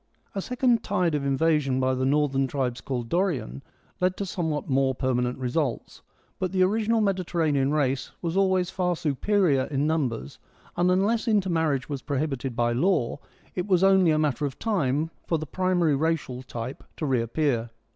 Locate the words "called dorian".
2.81-3.61